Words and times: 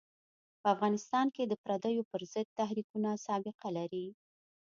په 0.61 0.67
افغانستان 0.75 1.25
کې 1.35 1.43
د 1.47 1.53
پرديو 1.63 2.07
پر 2.11 2.21
ضد 2.33 2.47
تحریکونه 2.59 3.09
سابقه 3.27 3.69
لري. 3.77 4.07